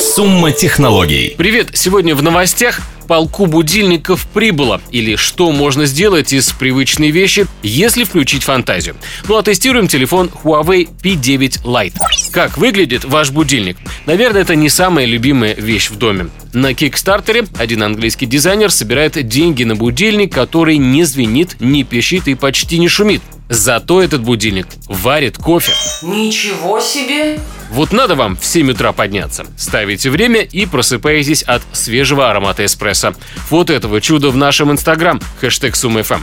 Сумма 0.00 0.52
технологий. 0.52 1.34
Привет! 1.36 1.70
Сегодня 1.74 2.14
в 2.14 2.22
новостях 2.22 2.80
полку 3.06 3.46
будильников 3.46 4.26
прибыло, 4.32 4.80
или 4.90 5.16
что 5.16 5.52
можно 5.52 5.86
сделать 5.86 6.32
из 6.32 6.50
привычной 6.52 7.10
вещи, 7.10 7.46
если 7.62 8.04
включить 8.04 8.42
фантазию. 8.42 8.96
Ну 9.28 9.36
а 9.36 9.42
тестируем 9.42 9.86
телефон 9.86 10.30
Huawei 10.42 10.88
P9 11.02 11.62
Lite. 11.64 11.96
Как 12.32 12.56
выглядит 12.56 13.04
ваш 13.04 13.30
будильник? 13.30 13.76
Наверное, 14.06 14.42
это 14.42 14.56
не 14.56 14.68
самая 14.68 15.06
любимая 15.06 15.54
вещь 15.54 15.90
в 15.90 15.98
доме. 15.98 16.28
На 16.52 16.74
Кикстартере 16.74 17.46
один 17.58 17.82
английский 17.82 18.26
дизайнер 18.26 18.70
собирает 18.70 19.14
деньги 19.26 19.64
на 19.64 19.74
будильник, 19.74 20.34
который 20.34 20.76
не 20.76 21.04
звенит, 21.04 21.56
не 21.60 21.82
пищит 21.82 22.28
и 22.28 22.34
почти 22.34 22.78
не 22.78 22.88
шумит. 22.88 23.22
Зато 23.48 24.02
этот 24.02 24.22
будильник 24.22 24.66
варит 24.86 25.38
кофе. 25.38 25.72
Ничего 26.02 26.78
себе! 26.80 27.38
Вот 27.70 27.92
надо 27.92 28.16
вам 28.16 28.36
в 28.36 28.44
7 28.44 28.70
утра 28.70 28.92
подняться. 28.92 29.46
Ставите 29.56 30.10
время 30.10 30.42
и 30.42 30.66
просыпаетесь 30.66 31.42
от 31.42 31.62
свежего 31.72 32.30
аромата 32.30 32.64
эспрессо. 32.66 33.14
Вот 33.48 33.70
этого 33.70 34.00
чуда 34.02 34.30
в 34.30 34.36
нашем 34.36 34.70
инстаграм. 34.70 35.20
Хэштег 35.40 35.74
SumFM. 35.74 36.20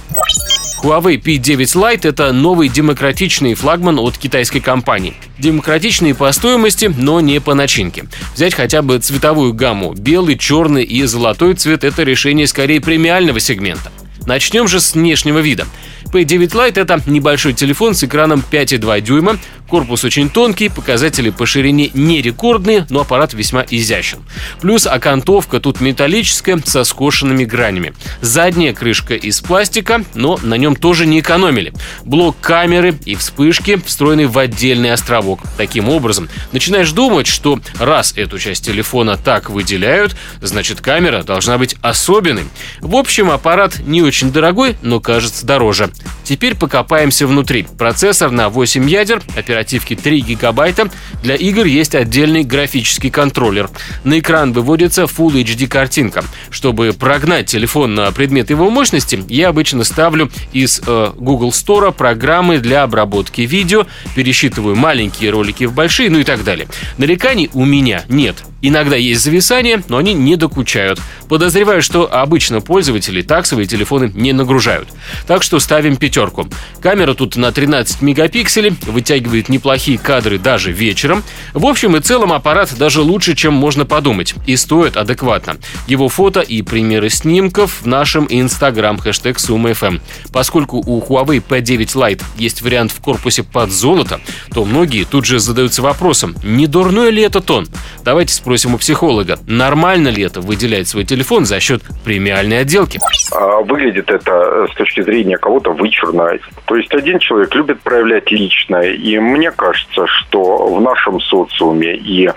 Huawei 0.81 1.21
P9 1.21 1.57
Lite– 1.75 1.99
это 2.07 2.31
новый 2.31 2.69
демократичный 2.69 3.53
флагман 3.53 3.99
от 3.99 4.17
китайской 4.17 4.61
компании. 4.61 5.13
Демократичный 5.37 6.15
по 6.15 6.31
стоимости, 6.31 6.93
но 6.97 7.19
не 7.19 7.41
по 7.41 7.53
начинке. 7.53 8.05
Взять 8.33 8.53
хотя 8.53 8.81
бы 8.81 8.97
цветовую 8.99 9.53
гамму. 9.53 9.93
Белый, 9.93 10.37
черный 10.37 10.83
и 10.83 11.03
золотой 11.03 11.55
цвет– 11.55 11.83
это 11.85 12.03
решение 12.03 12.47
скорее 12.47 12.79
премиального 12.79 13.41
сегмента. 13.41 13.91
Начнем 14.25 14.69
же 14.69 14.79
с 14.79 14.93
внешнего 14.93 15.39
вида. 15.39 15.65
P9 16.13 16.47
Lite– 16.47 16.73
это 16.79 17.01
небольшой 17.07 17.53
телефон 17.53 17.93
с 17.93 18.05
экраном 18.05 18.41
5,2 18.49 19.01
дюйма, 19.01 19.37
корпус 19.69 20.03
очень 20.03 20.29
тонкий, 20.29 20.67
показатели 20.67 21.29
по 21.29 21.45
ширине 21.45 21.91
не 21.93 22.21
рекордные, 22.21 22.85
но 22.89 23.01
аппарат 23.01 23.33
весьма 23.33 23.63
изящен. 23.69 24.19
Плюс 24.59 24.85
окантовка 24.85 25.59
тут 25.59 25.79
металлическая 25.79 26.59
со 26.65 26.83
скошенными 26.83 27.45
гранями. 27.45 27.93
Задняя 28.21 28.73
крышка 28.73 29.13
из 29.13 29.39
пластика, 29.39 30.03
но 30.15 30.37
на 30.41 30.55
нем 30.55 30.75
тоже 30.75 31.05
не 31.05 31.19
экономили. 31.19 31.71
Блок 32.03 32.37
камеры 32.41 32.97
и 33.05 33.15
вспышки 33.15 33.79
встроены 33.85 34.27
в 34.27 34.37
отдельный 34.37 34.91
островок. 34.91 35.41
Таким 35.57 35.87
образом, 35.89 36.27
начинаешь 36.51 36.91
думать, 36.91 37.27
что 37.27 37.59
раз 37.79 38.13
эту 38.17 38.39
часть 38.39 38.65
телефона 38.65 39.17
так 39.17 39.49
выделяют, 39.49 40.15
значит 40.41 40.81
камера 40.81 41.23
должна 41.23 41.57
быть 41.57 41.75
особенной. 41.81 42.45
В 42.81 42.95
общем, 42.95 43.29
аппарат 43.29 43.79
не 43.85 44.01
очень 44.01 44.31
дорогой, 44.31 44.75
но 44.81 44.99
кажется 44.99 45.45
дороже. 45.45 45.89
Теперь 46.29 46.53
покопаемся 46.53 47.25
внутри. 47.25 47.63
Процессор 47.63 48.29
на 48.29 48.49
8 48.49 48.87
ядер, 48.87 49.19
оперативки 49.35 49.95
3 49.95 50.21
гигабайта. 50.21 50.87
Для 51.23 51.33
игр 51.33 51.65
есть 51.65 51.95
отдельный 51.95 52.43
графический 52.43 53.09
контроллер. 53.09 53.67
На 54.03 54.19
экран 54.19 54.53
выводится 54.53 55.05
Full 55.05 55.43
HD 55.43 55.65
картинка. 55.65 56.23
Чтобы 56.51 56.93
прогнать 56.93 57.47
телефон 57.47 57.95
на 57.95 58.11
предмет 58.11 58.51
его 58.51 58.69
мощности, 58.69 59.23
я 59.27 59.47
обычно 59.47 59.83
ставлю 59.83 60.29
из 60.53 60.83
э, 60.85 61.13
Google 61.17 61.49
Store 61.49 61.91
программы 61.91 62.59
для 62.59 62.83
обработки 62.83 63.41
видео, 63.41 63.87
пересчитываю 64.13 64.75
маленькие 64.75 65.31
ролики 65.31 65.63
в 65.63 65.73
большие, 65.73 66.11
ну 66.11 66.19
и 66.19 66.23
так 66.23 66.43
далее. 66.43 66.67
Нареканий 66.99 67.49
у 67.53 67.65
меня 67.65 68.03
нет. 68.07 68.43
Иногда 68.61 68.95
есть 68.95 69.23
зависания, 69.23 69.81
но 69.87 69.97
они 69.97 70.13
не 70.13 70.35
докучают. 70.35 70.99
Подозреваю, 71.29 71.81
что 71.81 72.11
обычно 72.11 72.59
пользователи 72.59 73.21
так 73.21 73.45
свои 73.45 73.65
телефоны 73.65 74.11
не 74.13 74.33
нагружают. 74.33 74.89
Так 75.27 75.43
что 75.43 75.59
ставим 75.59 75.95
пятерку. 75.95 76.47
Камера 76.81 77.13
тут 77.13 77.37
на 77.37 77.51
13 77.51 78.01
мегапикселей, 78.01 78.75
вытягивает 78.81 79.47
неплохие 79.47 79.97
кадры 79.97 80.37
даже 80.37 80.71
вечером. 80.71 81.23
В 81.53 81.65
общем 81.65 81.95
и 81.95 82.01
целом 82.01 82.33
аппарат 82.33 82.75
даже 82.77 83.01
лучше, 83.01 83.35
чем 83.35 83.53
можно 83.53 83.85
подумать. 83.85 84.35
И 84.45 84.57
стоит 84.57 84.97
адекватно. 84.97 85.57
Его 85.87 86.09
фото 86.09 86.41
и 86.41 86.61
примеры 86.61 87.09
снимков 87.09 87.81
в 87.81 87.87
нашем 87.87 88.27
инстаграм 88.29 88.97
хэштег 88.97 89.37
SumFM. 89.37 90.01
Поскольку 90.33 90.77
у 90.77 91.01
Huawei 91.01 91.41
P9 91.47 91.85
Lite 91.95 92.23
есть 92.37 92.61
вариант 92.61 92.91
в 92.91 92.99
корпусе 92.99 93.43
под 93.43 93.71
золото, 93.71 94.19
то 94.53 94.65
многие 94.65 95.05
тут 95.05 95.25
же 95.25 95.39
задаются 95.39 95.81
вопросом, 95.81 96.35
не 96.43 96.67
дурной 96.67 97.11
ли 97.11 97.21
это 97.21 97.39
тон? 97.39 97.67
Давайте 98.03 98.33
спросим 98.33 98.48
у 98.49 98.77
психолога, 98.77 99.37
нормально 99.47 100.09
ли 100.09 100.23
это 100.23 100.41
выделять 100.41 100.87
свой 100.87 101.05
телефон 101.05 101.45
за 101.45 101.59
счет 101.59 101.81
премиальной 102.03 102.61
отделки? 102.61 102.99
А 103.31 103.61
выглядит 103.61 104.09
это 104.09 104.67
с 104.71 104.75
точки 104.75 105.01
зрения 105.01 105.37
кого-то 105.37 105.71
вычурно. 105.71 106.31
То 106.65 106.75
есть 106.75 106.93
один 106.93 107.19
человек 107.19 107.53
любит 107.55 107.81
проявлять 107.81 108.31
личное, 108.31 108.91
и 108.91 109.19
мне 109.19 109.51
кажется, 109.51 110.05
что 110.07 110.73
в 110.73 110.81
нашем 110.81 111.19
социуме 111.19 111.95
и 111.95 112.29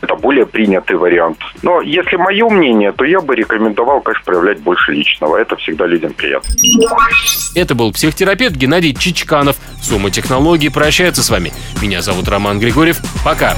это 0.00 0.16
более 0.16 0.46
принятый 0.46 0.96
вариант. 0.96 1.38
Но 1.62 1.80
если 1.80 2.16
мое 2.16 2.48
мнение, 2.48 2.92
то 2.92 3.04
я 3.04 3.20
бы 3.20 3.34
рекомендовал, 3.34 4.00
конечно, 4.00 4.24
проявлять 4.24 4.60
больше 4.60 4.92
личного. 4.92 5.36
Это 5.36 5.56
всегда 5.56 5.86
людям 5.86 6.12
приятно. 6.12 6.50
Это 7.54 7.74
был 7.74 7.92
психотерапевт 7.92 8.56
Геннадий 8.56 8.94
Чичканов. 8.94 9.56
Сумма 9.82 10.10
технологий 10.10 10.68
прощается 10.68 11.22
с 11.22 11.30
вами. 11.30 11.52
Меня 11.82 12.02
зовут 12.02 12.28
Роман 12.28 12.58
Григорьев. 12.58 12.98
Пока. 13.24 13.56